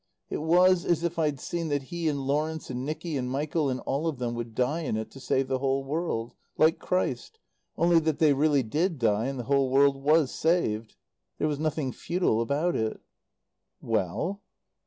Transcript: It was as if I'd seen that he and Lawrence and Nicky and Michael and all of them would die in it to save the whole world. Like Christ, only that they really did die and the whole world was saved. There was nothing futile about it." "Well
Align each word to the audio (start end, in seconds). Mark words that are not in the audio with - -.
It 0.31 0.41
was 0.41 0.83
as 0.83 1.03
if 1.03 1.19
I'd 1.19 1.39
seen 1.39 1.67
that 1.67 1.83
he 1.93 2.07
and 2.07 2.25
Lawrence 2.25 2.71
and 2.71 2.83
Nicky 2.83 3.17
and 3.17 3.29
Michael 3.29 3.69
and 3.69 3.79
all 3.81 4.07
of 4.07 4.17
them 4.17 4.33
would 4.33 4.55
die 4.55 4.79
in 4.81 4.97
it 4.97 5.11
to 5.11 5.19
save 5.19 5.47
the 5.47 5.59
whole 5.59 5.83
world. 5.83 6.33
Like 6.57 6.79
Christ, 6.79 7.37
only 7.77 7.99
that 7.99 8.17
they 8.17 8.33
really 8.33 8.63
did 8.63 8.97
die 8.97 9.27
and 9.27 9.37
the 9.39 9.43
whole 9.43 9.69
world 9.69 9.97
was 10.01 10.31
saved. 10.33 10.95
There 11.37 11.47
was 11.47 11.59
nothing 11.59 11.91
futile 11.91 12.41
about 12.41 12.75
it." 12.75 12.99
"Well 13.79 14.41